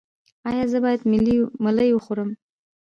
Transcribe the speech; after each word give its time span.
ایا 0.49 0.65
زه 0.71 0.77
باید 0.83 1.01
ملی 1.69 1.89
وخورم؟ 1.93 2.29